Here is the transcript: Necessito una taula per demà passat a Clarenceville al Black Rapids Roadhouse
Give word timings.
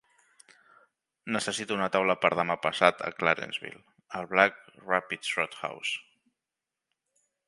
Necessito 1.35 1.75
una 1.75 1.89
taula 1.95 2.15
per 2.23 2.31
demà 2.39 2.55
passat 2.63 3.03
a 3.09 3.11
Clarenceville 3.19 3.83
al 4.21 4.27
Black 4.33 4.57
Rapids 4.89 5.35
Roadhouse 5.41 6.05